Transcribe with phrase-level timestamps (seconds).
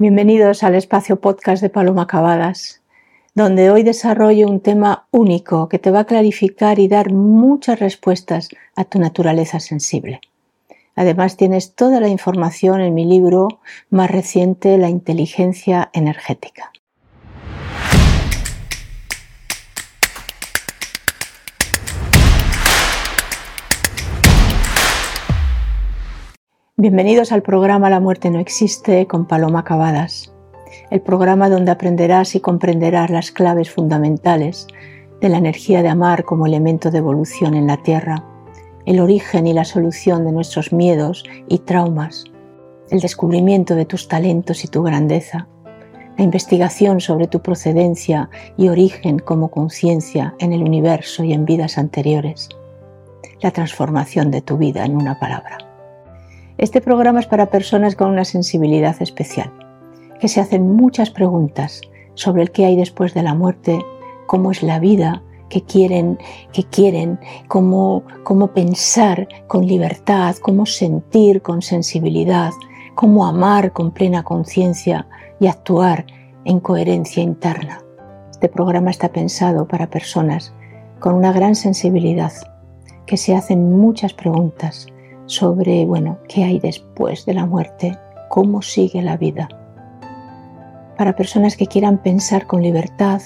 [0.00, 2.80] Bienvenidos al espacio podcast de Paloma Cavadas,
[3.34, 8.48] donde hoy desarrollo un tema único que te va a clarificar y dar muchas respuestas
[8.76, 10.22] a tu naturaleza sensible.
[10.94, 13.60] Además tienes toda la información en mi libro
[13.90, 16.72] más reciente, La inteligencia energética.
[26.80, 30.32] Bienvenidos al programa La muerte no existe con Paloma Cavadas,
[30.90, 34.66] el programa donde aprenderás y comprenderás las claves fundamentales
[35.20, 38.24] de la energía de amar como elemento de evolución en la Tierra,
[38.86, 42.24] el origen y la solución de nuestros miedos y traumas,
[42.88, 45.48] el descubrimiento de tus talentos y tu grandeza,
[46.16, 51.76] la investigación sobre tu procedencia y origen como conciencia en el universo y en vidas
[51.76, 52.48] anteriores,
[53.42, 55.69] la transformación de tu vida en una palabra.
[56.60, 59.50] Este programa es para personas con una sensibilidad especial,
[60.20, 61.80] que se hacen muchas preguntas
[62.12, 63.82] sobre el qué hay después de la muerte,
[64.26, 66.18] cómo es la vida, qué quieren,
[66.52, 72.52] qué quieren, cómo, cómo pensar con libertad, cómo sentir con sensibilidad,
[72.94, 75.08] cómo amar con plena conciencia
[75.40, 76.04] y actuar
[76.44, 77.82] en coherencia interna.
[78.32, 80.52] Este programa está pensado para personas
[80.98, 82.34] con una gran sensibilidad,
[83.06, 84.88] que se hacen muchas preguntas
[85.30, 87.96] sobre, bueno, qué hay después de la muerte,
[88.28, 89.48] cómo sigue la vida.
[90.98, 93.22] Para personas que quieran pensar con libertad,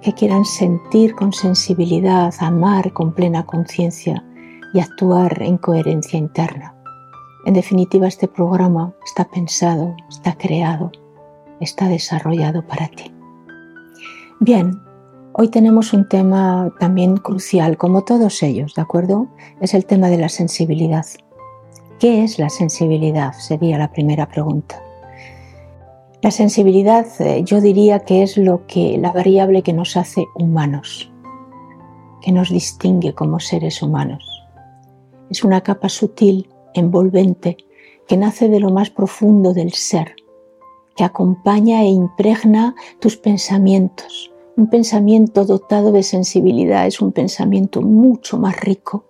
[0.00, 4.24] que quieran sentir con sensibilidad, amar con plena conciencia
[4.72, 6.76] y actuar en coherencia interna.
[7.44, 10.92] En definitiva, este programa está pensado, está creado,
[11.60, 13.12] está desarrollado para ti.
[14.38, 14.80] Bien,
[15.38, 19.28] Hoy tenemos un tema también crucial, como todos ellos, ¿de acuerdo?
[19.60, 21.04] Es el tema de la sensibilidad.
[21.98, 23.34] ¿Qué es la sensibilidad?
[23.34, 24.82] Sería la primera pregunta.
[26.22, 31.12] La sensibilidad eh, yo diría que es lo que la variable que nos hace humanos,
[32.22, 34.24] que nos distingue como seres humanos.
[35.28, 37.58] Es una capa sutil, envolvente,
[38.08, 40.16] que nace de lo más profundo del ser,
[40.96, 48.38] que acompaña e impregna tus pensamientos, un pensamiento dotado de sensibilidad es un pensamiento mucho
[48.38, 49.04] más rico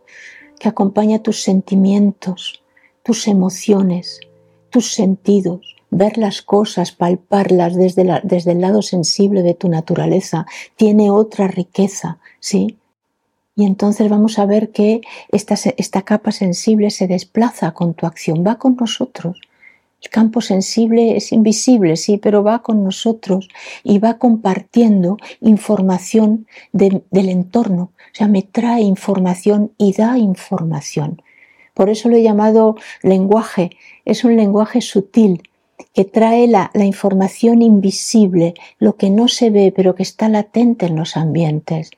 [0.59, 2.63] que acompaña tus sentimientos,
[3.03, 4.21] tus emociones,
[4.71, 11.11] tus sentidos, ver las cosas, palparlas desde, desde el lado sensible de tu naturaleza, tiene
[11.11, 12.79] otra riqueza, ¿sí?
[13.55, 18.45] Y entonces vamos a ver que esta, esta capa sensible se desplaza con tu acción,
[18.47, 19.41] va con nosotros
[20.03, 23.49] el campo sensible es invisible, sí, pero va con nosotros
[23.83, 27.93] y va compartiendo información del entorno.
[28.13, 31.23] O sea, me trae información y da información.
[31.75, 33.71] Por eso lo he llamado lenguaje.
[34.05, 35.43] Es un lenguaje sutil
[35.93, 40.97] que trae la, información invisible, lo que no se ve, pero que está latente en
[40.97, 41.91] los ambientes.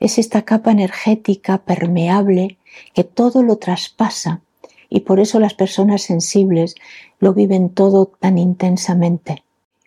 [0.00, 2.58] Es esta capa energética permeable
[2.94, 4.40] que todo lo traspasa
[4.90, 6.74] y por eso las personas sensibles
[7.20, 9.44] lo viven todo tan intensamente.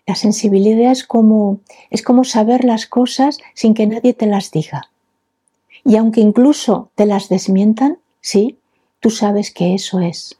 [0.08, 1.60] La sensibilidad es como,
[1.90, 4.90] es como saber las cosas sin que nadie te las diga.
[5.86, 8.58] Y aunque incluso te las desmientan, sí,
[9.00, 10.38] tú sabes que eso es.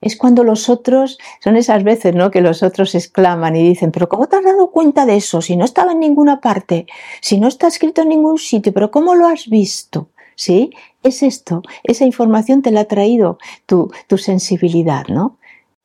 [0.00, 2.30] Es cuando los otros, son esas veces, ¿no?
[2.30, 5.40] Que los otros exclaman y dicen, pero ¿cómo te has dado cuenta de eso?
[5.40, 6.86] Si no estaba en ninguna parte,
[7.22, 10.08] si no está escrito en ningún sitio, pero ¿cómo lo has visto?
[10.36, 10.70] ¿Sí?
[11.02, 15.36] Es esto, esa información te la ha traído tu, sensibilidad, ¿no?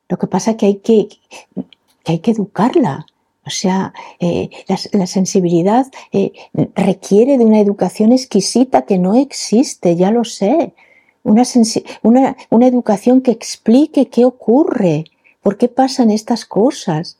[0.08, 1.08] Lo que pasa es que hay que,
[2.06, 3.06] hay que educarla.
[3.46, 4.50] O sea, eh,
[4.92, 6.32] la, sensibilidad eh,
[6.74, 10.72] requiere de una educación exquisita que no existe, ya lo sé.
[11.22, 15.04] Una, educación que explique qué ocurre,
[15.42, 17.18] por qué pasan estas cosas.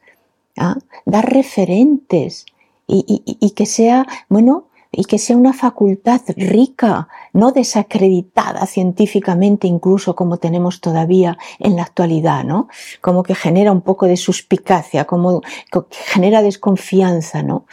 [0.56, 0.76] ¿ah?
[1.04, 2.46] Dar referentes
[2.86, 4.64] y, y, que sea, bueno,
[5.00, 11.84] y que sea una facultad rica, no desacreditada científicamente incluso como tenemos todavía en la
[11.84, 12.68] actualidad, ¿no?
[13.00, 17.64] Como que genera un poco de suspicacia, como que genera desconfianza, ¿no?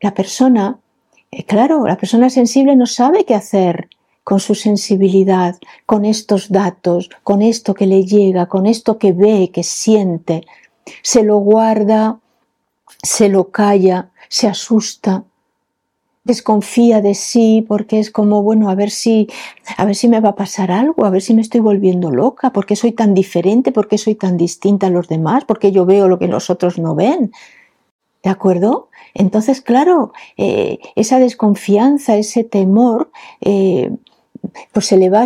[0.00, 0.78] La persona,
[1.32, 3.88] eh, claro, la persona sensible no sabe qué hacer
[4.22, 5.56] con su sensibilidad,
[5.86, 10.46] con estos datos, con esto que le llega, con esto que ve, que siente.
[11.02, 12.20] Se lo guarda,
[13.02, 15.24] se lo calla, se asusta,
[16.28, 19.28] desconfía de sí porque es como, bueno, a ver si,
[19.76, 22.52] a ver si me va a pasar algo, a ver si me estoy volviendo loca,
[22.52, 26.18] porque soy tan diferente, porque soy tan distinta a los demás, porque yo veo lo
[26.18, 27.32] que los otros no ven.
[28.22, 28.90] ¿De acuerdo?
[29.14, 33.10] Entonces, claro, eh, esa desconfianza, ese temor,
[33.40, 33.90] eh,
[34.72, 35.24] pues se le va,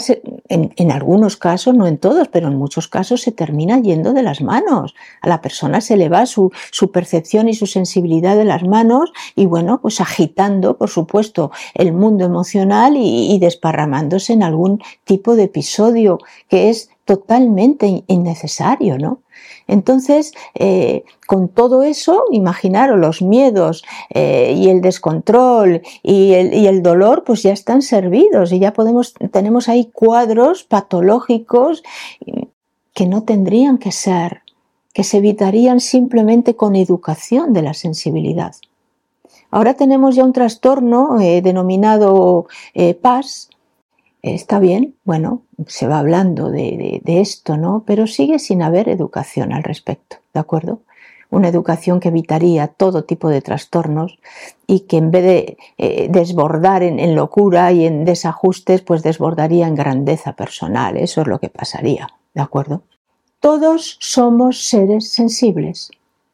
[0.49, 4.23] en, en, algunos casos, no en todos, pero en muchos casos se termina yendo de
[4.23, 4.95] las manos.
[5.21, 9.13] A la persona se le va su, su percepción y su sensibilidad de las manos
[9.35, 15.37] y bueno, pues agitando, por supuesto, el mundo emocional y, y desparramándose en algún tipo
[15.37, 16.19] de episodio
[16.49, 19.22] que es totalmente innecesario, ¿no?
[19.67, 27.25] Entonces, eh, con todo eso, imaginaros los miedos eh, y el descontrol y el, dolor,
[27.25, 31.83] pues ya están servidos y ya podemos, tenemos ahí cuadros patológicos
[32.93, 34.43] que no tendrían que ser,
[34.93, 38.55] que se evitarían simplemente con educación de la sensibilidad.
[39.51, 42.47] Ahora tenemos ya un trastorno eh, denominado
[43.01, 43.52] PAS,
[44.23, 47.83] está bien, bueno, se va hablando de, esto, ¿no?
[47.87, 50.81] Pero sigue sin haber educación al respecto, ¿de acuerdo?
[51.31, 54.19] Una educación que evitaría todo tipo de trastornos
[54.67, 59.75] y que en vez de eh, desbordar en, locura y en desajustes, pues desbordaría en
[59.75, 60.97] grandeza personal.
[60.99, 62.83] Eso es lo que pasaría, ¿de acuerdo?
[63.41, 65.91] Todos somos seres sensibles,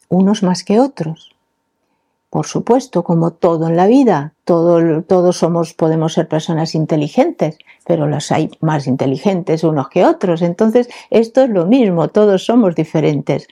[0.08, 1.37] unos más que otros.
[2.30, 8.30] Por supuesto, como todo en la vida, todos somos, podemos ser personas inteligentes, pero las
[8.32, 10.42] hay más inteligentes unos que otros.
[10.42, 13.48] Entonces, esto es lo mismo, todos somos diferentes.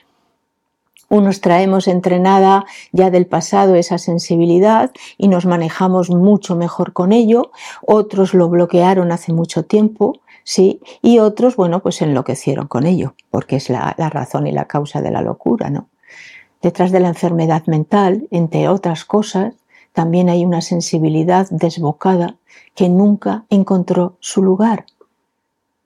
[1.09, 7.51] Unos traemos entrenada ya del pasado esa sensibilidad y nos manejamos mucho mejor con ello,
[7.81, 13.55] otros lo bloquearon hace mucho tiempo, sí, y otros, bueno, pues enloquecieron con ello, porque
[13.55, 15.87] es la razón y la causa de la locura, ¿no?
[16.61, 19.53] Detrás de la enfermedad mental, entre otras cosas,
[19.93, 22.35] también hay una sensibilidad desbocada
[22.75, 24.85] que nunca encontró su lugar.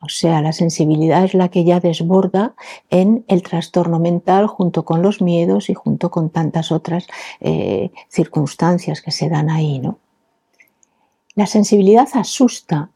[0.02, 2.56] O sea, la sensibilidad es la que ya desborda
[2.90, 7.06] en el trastorno mental junto con los miedos y junto con tantas otras
[7.40, 9.78] eh, circunstancias que se dan ahí.
[9.80, 10.00] ¿no?
[11.36, 12.90] La sensibilidad asusta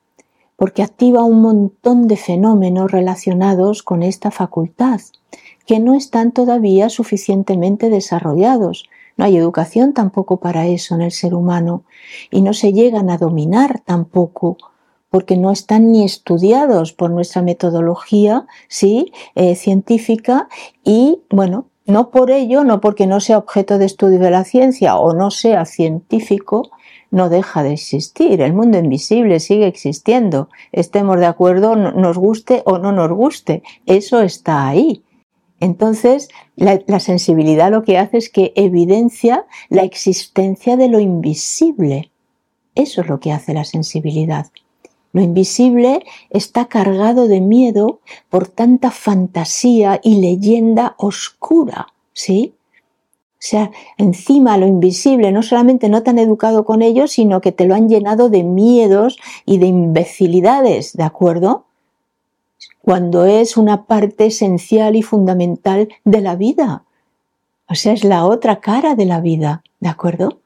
[0.56, 5.02] porque activa un montón de fenómenos relacionados con esta facultad
[5.66, 8.88] que no están todavía suficientemente desarrollados.
[9.18, 11.84] No hay educación tampoco para eso en el ser humano
[12.30, 14.58] y no se llegan a dominar tampoco
[15.10, 19.14] porque no están ni estudiados por nuestra metodología ¿sí?
[19.36, 20.50] Eh, científica
[20.84, 24.98] y bueno, no por ello, no porque no sea objeto de estudio de la ciencia
[24.98, 26.70] o no sea científico,
[27.12, 28.42] no deja de existir.
[28.42, 30.50] El mundo invisible sigue existiendo.
[30.72, 33.64] Estemos de acuerdo, nos guste o no nos guste.
[33.86, 35.04] Eso está ahí.
[35.60, 42.12] Entonces, la, sensibilidad lo que hace es que evidencia la existencia de lo invisible.
[42.76, 44.48] Eso es lo que hace la sensibilidad.
[45.14, 52.55] Lo invisible está cargado de miedo por tanta fantasía y leyenda oscura, ¿sí?
[53.48, 57.66] Sea, encima lo invisible no solamente no te han educado con ello, sino que te
[57.66, 61.66] lo han llenado de miedos y de imbecilidades, ¿de acuerdo?
[62.86, 66.84] cuando es una parte esencial y fundamental de la vida.
[67.68, 70.38] O sea, es la otra cara de la vida, ¿de acuerdo?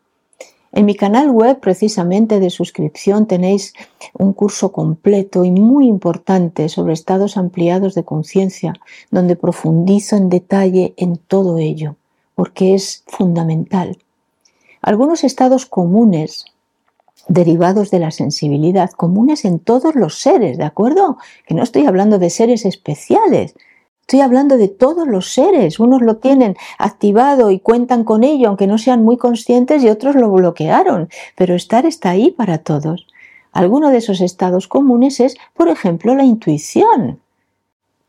[0.72, 3.74] En mi canal web, precisamente de suscripción, tenéis
[4.14, 8.74] un curso completo y muy importante sobre estados ampliados de conciencia,
[9.12, 11.98] donde profundizo en detalle en todo ello,
[12.40, 13.98] porque es fundamental.
[14.82, 16.46] Algunos estados comunes
[17.28, 21.18] derivados de la sensibilidad, comunes en todos los seres, ¿de acuerdo?
[21.46, 23.56] Que no estoy hablando de seres especiales,
[24.00, 25.82] estoy hablando de todos los seres.
[25.82, 30.16] Unos lo tienen activado y cuentan con ello, aunque no sean muy conscientes, y otros
[30.16, 33.06] lo bloquearon, pero estar está ahí para todos.
[33.52, 37.20] Alguno de esos estados comunes es, por ejemplo, la intuición.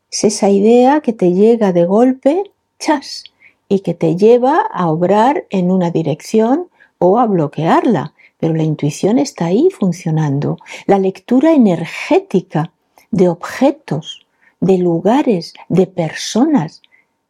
[0.08, 3.24] Es esa idea que te llega de golpe, chas,
[3.70, 9.18] y que te lleva a obrar en una dirección o a bloquearla pero la intuición
[9.18, 10.56] está ahí funcionando.
[10.86, 12.72] La lectura energética
[13.10, 14.26] de objetos,
[14.60, 16.80] de lugares, de personas.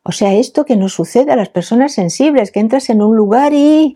[0.03, 3.53] O sea, esto que nos sucede a las personas sensibles, que entras en un lugar
[3.53, 3.95] y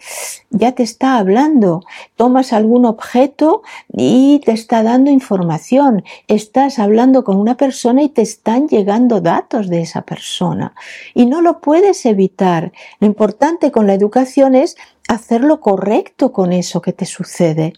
[0.50, 1.82] ya te está hablando,
[2.14, 8.20] tomas algún objeto y te está dando información, estás hablando con una persona y te
[8.20, 10.74] están llegando datos de esa persona.
[11.14, 12.72] Y no lo puedes evitar.
[13.00, 14.76] Lo importante con la educación es
[15.08, 17.72] hacer lo correcto con eso que te sucede,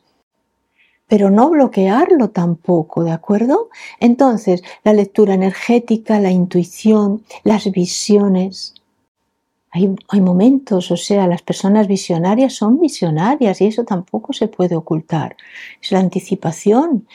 [1.09, 3.71] pero no bloquearlo tampoco, ¿de acuerdo?
[4.01, 8.75] Entonces, la lectura energética, la intuición, las visiones,
[10.09, 15.37] hay, momentos, o sea, las personas visionarias son visionarias y eso tampoco se puede ocultar.
[15.83, 17.07] Es la anticipación.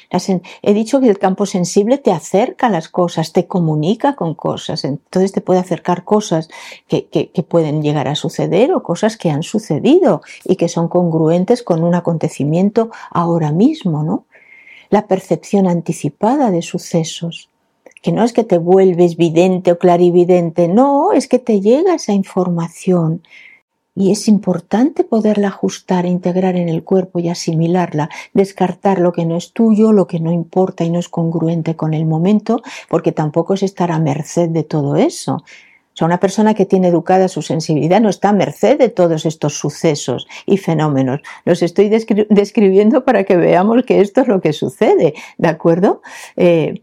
[0.61, 4.85] he dicho que el campo sensible te acerca a las cosas, te comunica con cosas,
[4.85, 6.49] entonces te puede acercar cosas
[6.87, 11.63] que, que pueden llegar a suceder o cosas que han sucedido y que son congruentes
[11.63, 14.25] con un acontecimiento ahora mismo, ¿no?
[14.91, 17.50] la percepción anticipada de sucesos,
[18.01, 22.13] que no es que te vuelves vidente o clarividente, no, es que te llega esa
[22.13, 23.21] información
[23.93, 29.35] y es importante poderla ajustar, integrar en el cuerpo y asimilarla, descartar lo que no
[29.35, 33.53] es tuyo, lo que no importa y no es congruente con el momento, porque tampoco
[33.53, 35.43] es estar a merced de todo eso.
[35.93, 39.25] O sea, una persona que tiene educada su sensibilidad no está a merced de todos
[39.25, 41.19] estos sucesos y fenómenos.
[41.43, 46.01] Los estoy describiendo para que veamos que esto es lo que sucede, ¿de acuerdo?
[46.37, 46.81] Eh,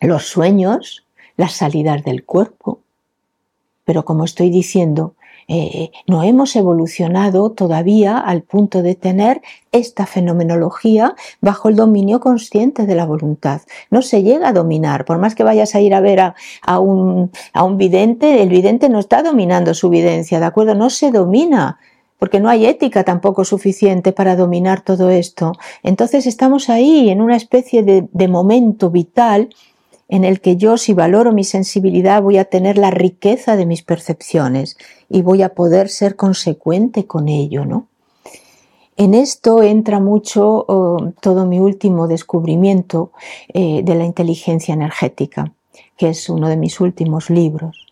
[0.00, 1.04] los sueños,
[1.36, 2.80] las salidas del cuerpo.
[3.84, 5.14] Pero como estoy diciendo,
[5.50, 9.40] eh, no hemos evolucionado todavía al punto de tener
[9.72, 13.62] esta fenomenología bajo el dominio consciente de la voluntad.
[13.90, 17.30] No se llega a dominar, por más que vayas a ir a ver a, un,
[17.54, 20.74] a un vidente, el vidente no está dominando su videncia, ¿de acuerdo?
[20.74, 21.78] No se domina
[22.18, 25.52] porque no hay ética tampoco suficiente para dominar todo esto.
[25.82, 29.48] Entonces estamos ahí en una especie de momento vital
[30.08, 33.82] en el que yo, si valoro mi sensibilidad, voy a tener la riqueza de mis
[33.82, 34.76] percepciones
[35.08, 37.88] y voy a poder ser consecuente con ello, ¿no?
[38.96, 43.12] En esto entra mucho oh, todo mi último descubrimiento
[43.54, 45.52] eh, de la inteligencia energética,
[45.96, 47.86] que es uno de mis últimos libros.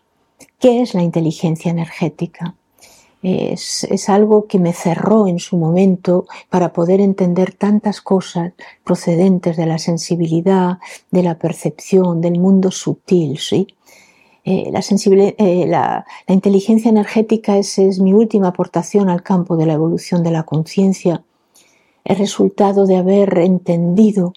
[0.59, 2.55] ¿Qué es la inteligencia energética?
[3.23, 9.65] Es, algo que me cerró en su momento para poder entender tantas cosas procedentes de
[9.65, 10.77] la sensibilidad,
[11.11, 13.67] de la percepción, del mundo sutil, ¿sí?
[14.45, 19.73] Eh, la, eh, la, inteligencia energética es, es mi última aportación al campo de la
[19.73, 21.23] evolución de la conciencia.
[22.05, 24.31] El resultado de haber entendido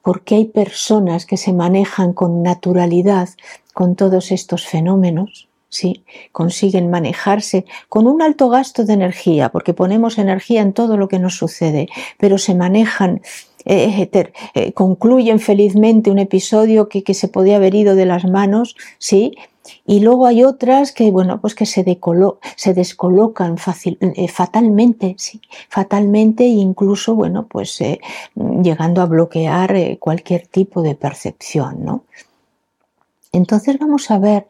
[0.00, 3.30] por qué hay personas que se manejan con naturalidad
[3.74, 6.04] con todos estos fenómenos ¿sí?
[6.32, 11.18] consiguen manejarse con un alto gasto de energía, porque ponemos energía en todo lo que
[11.18, 13.20] nos sucede, pero se manejan,
[13.64, 14.08] eh,
[14.54, 19.36] eh, concluyen felizmente un episodio que, se podía haber ido de las manos, ¿sí?
[19.86, 21.84] Y luego hay otras que, bueno, pues que se,
[22.56, 27.78] se descolocan eh, fatalmente, sí, fatalmente incluso, bueno, pues
[28.34, 32.04] llegando a bloquear cualquier tipo de percepción, ¿no?
[33.32, 34.46] Entonces vamos a ver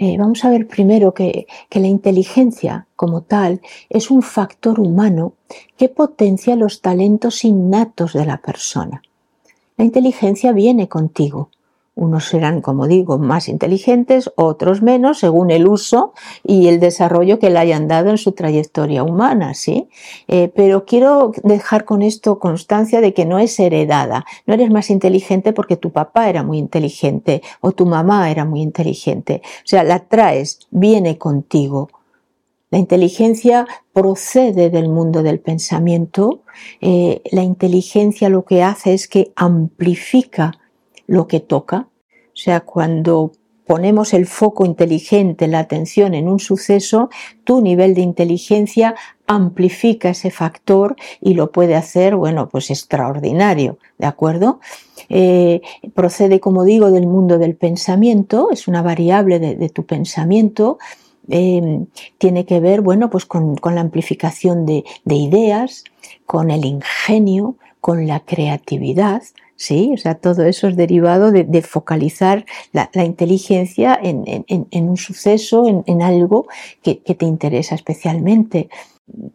[0.00, 5.32] eh, vamos a ver primero que, que la inteligencia como tal es un factor humano
[5.76, 9.02] que potencia los talentos innatos de la persona.
[9.76, 11.50] La inteligencia viene contigo,
[11.98, 16.12] unos serán, como digo, más inteligentes, otros menos, según el uso
[16.44, 19.88] y el desarrollo que le hayan dado en su trayectoria humana, ¿sí?
[20.28, 24.24] Eh, pero quiero dejar con esto constancia de que no es heredada.
[24.46, 28.62] No eres más inteligente porque tu papá era muy inteligente o tu mamá era muy
[28.62, 29.42] inteligente.
[29.44, 31.88] O sea, la traes, viene contigo.
[32.70, 36.42] La inteligencia procede del mundo del pensamiento.
[36.80, 40.52] Eh, la inteligencia lo que hace es que amplifica
[41.08, 41.87] lo que toca.
[42.38, 43.32] O sea, cuando
[43.66, 47.10] ponemos el foco inteligente, la atención en un suceso,
[47.42, 48.94] tu nivel de inteligencia
[49.26, 54.60] amplifica ese factor y lo puede hacer, bueno, pues extraordinario, ¿de acuerdo?
[55.08, 55.62] Eh,
[55.94, 60.78] procede, como digo, del mundo del pensamiento, es una variable de, tu pensamiento,
[61.28, 61.86] eh,
[62.18, 65.82] tiene que ver, bueno, pues con, la amplificación de ideas,
[66.24, 69.22] con el ingenio, con la creatividad,
[69.58, 76.00] Sí, o sea, todo eso es derivado de, focalizar la, inteligencia en, un suceso, en,
[76.00, 76.46] algo
[76.80, 78.68] que, te interesa especialmente.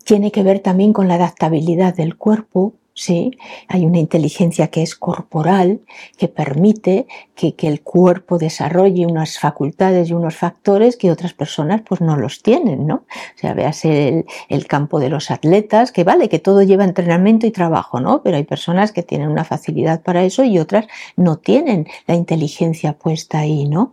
[0.06, 3.38] Tiene que ver también con la adaptabilidad del cuerpo, ¿sí?
[3.68, 5.82] Hay una inteligencia que es corporal,
[6.18, 12.02] que permite que, el cuerpo desarrolle unas facultades y unos factores que otras personas pues
[12.02, 12.96] no los tienen, ¿no?
[12.96, 17.48] O sea, véase el, el campo de los atletas, que vale, que todo lleva entrenamiento
[17.48, 18.22] y trabajo, ¿no?
[18.22, 22.94] Pero hay personas que tienen una facilidad para eso y otras no tienen la inteligencia
[22.94, 23.92] puesta ahí, ¿no?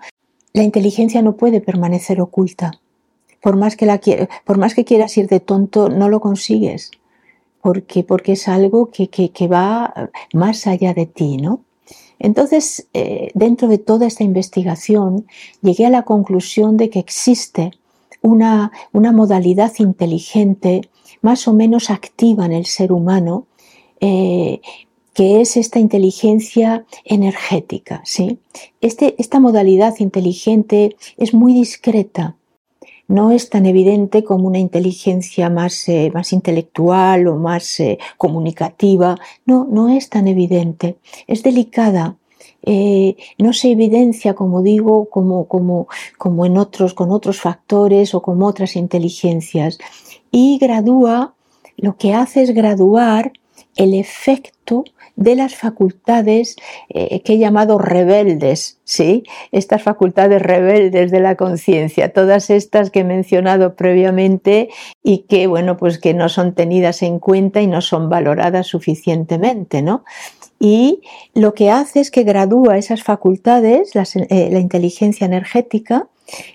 [0.52, 2.72] La inteligencia no puede permanecer oculta.
[3.40, 4.00] Por más que, la,
[4.44, 6.90] por más que quieras ir de tonto, no lo consigues
[7.62, 11.64] porque, porque es algo que, que, va más allá de ti, ¿no?
[12.18, 15.26] Entonces, eh, dentro de toda esta investigación,
[15.62, 17.72] llegué a la conclusión de que existe
[18.20, 20.82] una, una modalidad inteligente
[21.22, 23.46] más o menos activa en el ser humano,
[24.00, 24.60] eh,
[25.14, 28.02] que es esta inteligencia energética.
[28.04, 28.38] ¿sí?
[28.80, 32.36] Este, esta modalidad inteligente es muy discreta,
[33.10, 39.18] no es tan evidente como una inteligencia más, eh, más intelectual o más eh, comunicativa.
[39.44, 40.96] No, no es tan evidente.
[41.26, 42.16] Es delicada.
[42.62, 45.88] Eh, no se evidencia, como digo, como, como,
[46.18, 49.78] como en otros, con otros factores o con otras inteligencias.
[50.30, 51.34] Y gradúa,
[51.76, 53.32] lo que hace es graduar
[53.74, 54.84] el efecto
[55.20, 56.56] de las facultades
[56.88, 59.22] eh, que he llamado rebeldes, ¿sí?
[59.52, 64.70] Estas facultades rebeldes de la conciencia, todas estas que he mencionado previamente
[65.02, 69.82] y que, bueno, pues que no son tenidas en cuenta y no son valoradas suficientemente,
[69.82, 70.04] ¿no?
[70.58, 71.02] Y
[71.34, 76.08] lo que hace es que gradúa esas facultades, eh, la inteligencia energética,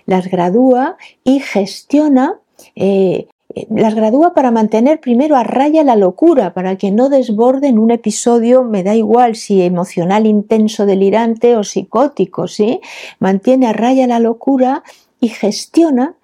[0.06, 2.40] las gradúa y gestiona
[2.74, 3.28] eh,
[3.70, 8.64] las gradúa para mantener primero a raya la locura, para que no desborden un episodio,
[8.64, 12.80] me da igual si emocional intenso, delirante o psicótico, ¿sí?
[13.18, 14.82] Mantiene a raya la locura
[15.20, 16.16] y gestiona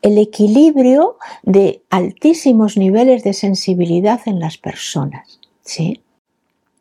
[0.00, 6.02] el equilibrio de altísimos niveles de sensibilidad en las personas, ¿sí?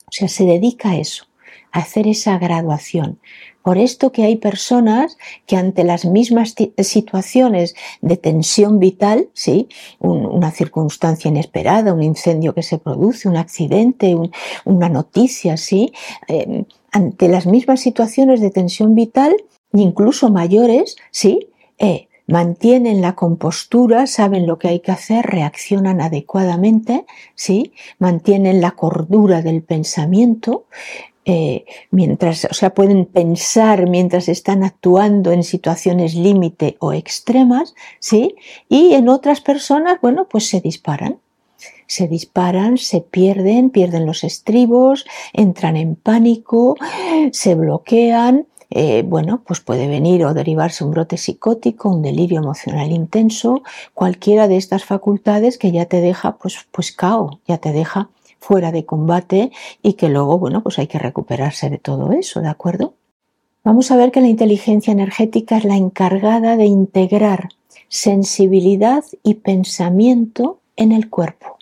[0.08, 1.26] O sea, se dedica a eso,
[1.72, 3.20] hacer esa graduación.
[3.64, 9.70] Por esto que hay personas que ante las mismas situaciones de tensión vital, ¿sí?
[10.00, 14.18] una circunstancia inesperada, un incendio que se produce, un accidente,
[14.66, 15.94] una noticia, ¿sí?
[16.28, 19.36] Eh, ante las mismas situaciones de tensión vital,
[19.74, 21.48] incluso mayores, ¿sí?
[21.78, 27.74] Eh, mantienen la compostura, saben lo que hay que hacer, reaccionan adecuadamente, ¿sí?
[28.00, 30.66] mantienen la cordura del pensamiento,
[31.26, 38.36] eh, mientras, o sea, pueden pensar mientras están actuando en situaciones límite o extremas, ¿sí?
[38.70, 41.20] Y en otras personas, bueno, pues se disparan.
[41.86, 46.76] Se disparan, se pierden, pierden los estribos, entran en pánico,
[47.32, 52.92] se bloquean, eh, bueno, pues puede venir o derivarse un brote psicótico, un delirio emocional
[52.92, 53.62] intenso,
[53.94, 58.10] cualquiera de estas facultades que ya te deja, pues, pues cao, ya te deja
[58.42, 62.50] fuera de combate y que luego, bueno, pues hay que recuperarse de todo eso, ¿de
[62.50, 62.96] acuerdo?
[63.64, 67.50] Vamos a ver que la inteligencia energética es la encargada de integrar
[67.88, 71.58] sensibilidad y pensamiento en el cuerpo,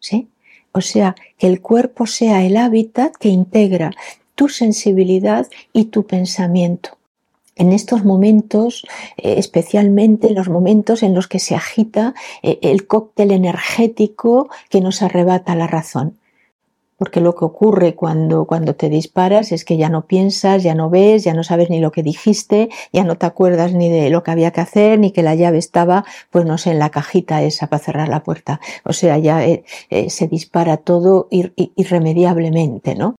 [0.00, 0.28] ¿sí?
[0.72, 3.92] O sea, que el cuerpo sea el hábitat que integra
[4.34, 6.96] tu sensibilidad y tu pensamiento
[7.56, 12.86] en estos momentos, eh, especialmente en los momentos en los que se agita eh, el
[12.86, 16.18] cóctel energético que nos arrebata la razón.
[16.96, 20.90] Porque lo que ocurre cuando, cuando te disparas es que ya no piensas, ya no
[20.90, 24.22] ves, ya no sabes ni lo que dijiste, ya no te acuerdas ni de lo
[24.22, 27.42] que había que hacer, ni que la llave estaba, pues no sé, en la cajita
[27.42, 28.60] esa para cerrar la puerta.
[28.84, 29.64] O sea, ya eh,
[30.08, 33.16] se dispara todo irremediablemente, ¿no?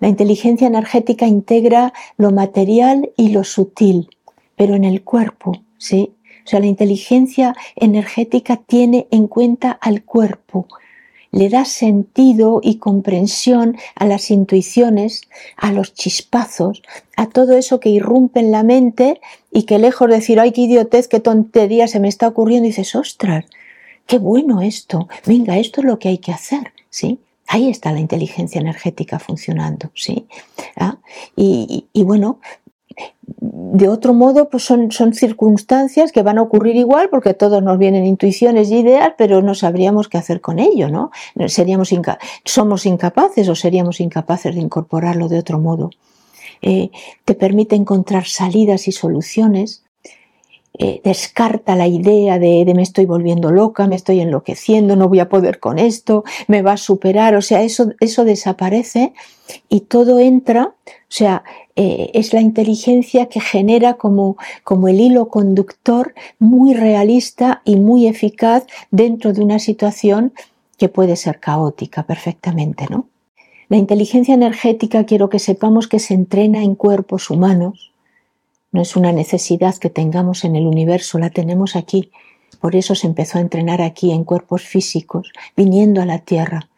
[0.00, 4.08] La inteligencia energética integra lo material y lo sutil,
[4.56, 6.12] pero en el cuerpo, ¿sí?
[6.44, 10.66] O sea, la inteligencia energética tiene en cuenta al cuerpo,
[11.30, 15.22] le da sentido y comprensión a las intuiciones,
[15.56, 16.82] a los chispazos,
[17.16, 20.60] a todo eso que irrumpe en la mente y que lejos de decir, ay, qué
[20.62, 23.46] idiotez, qué tontería se me está ocurriendo, dices, ostras,
[24.06, 27.18] qué bueno esto, venga, esto es lo que hay que hacer, ¿sí?
[27.46, 30.26] Ahí está la inteligencia energética funcionando, ¿sí?
[30.76, 30.98] ¿Ah?
[31.36, 32.40] Y, bueno,
[33.40, 37.62] de otro modo, pues son, son, circunstancias que van a ocurrir igual porque a todos
[37.62, 41.10] nos vienen intuiciones y ideas, pero no sabríamos qué hacer con ello, ¿no?
[41.48, 41.90] Seríamos
[42.44, 45.90] somos incapaces o seríamos incapaces de incorporarlo de otro modo.
[46.62, 46.90] Eh,
[47.24, 49.83] te permite encontrar salidas y soluciones
[50.76, 55.28] eh, descarta la idea de, me estoy volviendo loca, me estoy enloqueciendo, no voy a
[55.28, 59.12] poder con esto, me va a superar, o sea, eso, eso desaparece
[59.68, 61.44] y todo entra, o sea,
[61.76, 68.08] eh, es la inteligencia que genera como, como el hilo conductor muy realista y muy
[68.08, 70.32] eficaz dentro de una situación
[70.76, 73.08] que puede ser caótica perfectamente, ¿no?
[73.68, 77.93] La inteligencia energética quiero que sepamos que se entrena en cuerpos humanos,
[78.74, 82.10] no es una necesidad que tengamos en el universo, la tenemos aquí.
[82.60, 86.68] Por eso se empezó a entrenar aquí en cuerpos físicos, viniendo a la Tierra.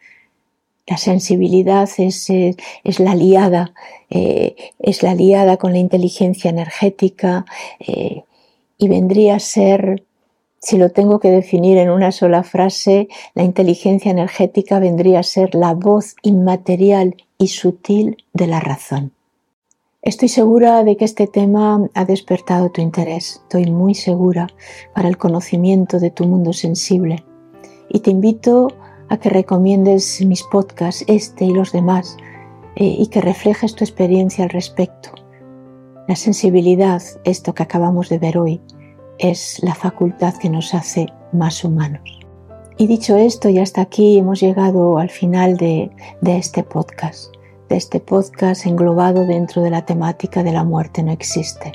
[0.85, 3.73] La sensibilidad es, eh, es la aliada,
[4.11, 7.45] eh, es la aliada con la inteligencia energética
[7.79, 8.21] eh,
[8.77, 10.03] y vendría a ser,
[10.59, 15.55] si lo tengo que definir en una sola frase, la inteligencia energética vendría a ser
[15.55, 19.16] la voz inmaterial y sutil de la razón.
[20.07, 23.41] Estoy segura de que este tema ha despertado tu interés.
[23.43, 24.47] Estoy muy segura
[24.95, 27.25] para el conocimiento de tu mundo sensible.
[27.89, 28.69] Y te invito
[29.09, 32.15] a que recomiendes mis podcasts, este y los demás,
[32.77, 35.09] eh, y que reflejes tu experiencia al respecto.
[36.07, 38.61] La sensibilidad, esto que acabamos de ver hoy,
[39.17, 42.21] es la facultad que nos hace más humanos.
[42.77, 45.91] Y dicho esto, y hasta aquí hemos llegado al final de
[46.21, 47.36] este podcast
[47.69, 51.73] de este podcast englobado dentro de la temática de la muerte no existe.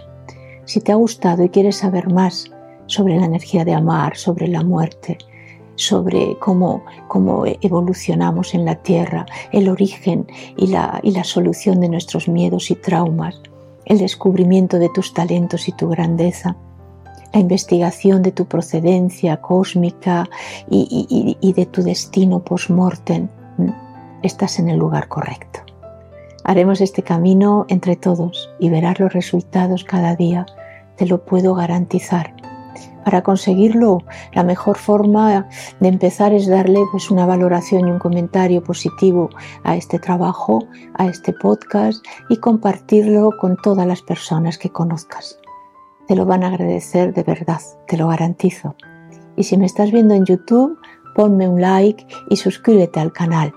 [0.64, 2.50] Si te ha gustado y quieres saber más
[2.87, 5.18] sobre la energía de amar, sobre la muerte,
[5.74, 10.26] sobre cómo, cómo evolucionamos en la Tierra, el origen
[10.57, 13.40] y la, y la solución de nuestros miedos y traumas,
[13.85, 16.57] el descubrimiento de tus talentos y tu grandeza,
[17.33, 20.28] la investigación de tu procedencia cósmica
[20.70, 23.28] y, y de tu destino post-mortem,
[24.22, 25.71] estás en el lugar correcto.
[26.44, 30.46] Haremos este camino entre todos y verás los resultados cada día,
[30.96, 32.35] te lo puedo garantizar.
[33.05, 33.98] Para conseguirlo,
[34.33, 35.48] la mejor forma
[35.81, 39.28] de empezar es darle pues, una valoración y un comentario positivo
[39.64, 45.38] a este trabajo, a este podcast y compartirlo con todas las personas que conozcas.
[46.07, 48.76] Te lo van a agradecer de verdad, te lo garantizo.
[49.37, 50.78] Y si me estás viendo en YouTube,
[51.14, 53.52] ponme un like y suscríbete al canal.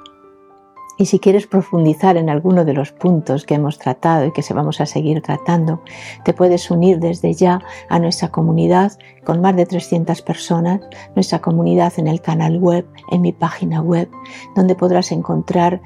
[0.97, 4.53] Y si quieres profundizar en alguno de los puntos que hemos tratado y que se
[4.53, 5.81] vamos a seguir tratando,
[6.23, 8.93] te puedes unir desde ya a nuestra comunidad
[9.25, 10.81] con más de 300 personas,
[11.15, 14.10] nuestra comunidad en el canal web, en mi página web,
[14.55, 15.81] donde podrás encontrar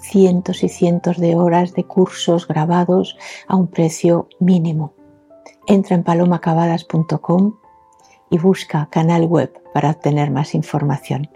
[0.00, 4.94] cientos y cientos de horas de cursos grabados a un precio mínimo.
[5.66, 7.56] Entra en palomacabadas.com
[8.30, 11.28] y busca canal web para obtener más información.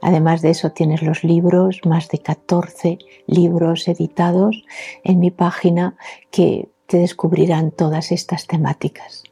[0.00, 4.64] Además de eso tienes los libros, más de 14 libros editados
[5.04, 5.96] en mi página
[6.30, 9.22] que te descubrirán todas estas temáticas.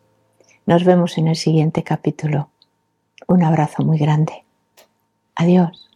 [0.66, 2.50] Nos vemos en el siguiente capítulo.
[3.26, 4.44] Un abrazo muy grande.
[5.34, 5.89] Adiós.